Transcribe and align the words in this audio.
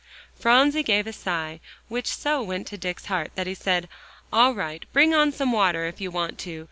Phronsie 0.33 0.81
gave 0.81 1.05
a 1.05 1.13
sigh, 1.13 1.59
which 1.87 2.07
so 2.07 2.41
went 2.41 2.65
to 2.65 2.75
Dick's 2.79 3.05
heart, 3.05 3.29
that 3.35 3.45
he 3.45 3.53
said, 3.53 3.87
"All 4.33 4.55
right, 4.55 4.83
bring 4.91 5.13
on 5.13 5.31
some 5.31 5.51
water 5.51 5.85
if 5.85 6.01
you 6.01 6.09
want 6.09 6.39
to. 6.39 6.59